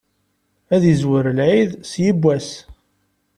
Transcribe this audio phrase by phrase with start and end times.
[0.75, 2.49] Ad izwer lɛid s yibbwas.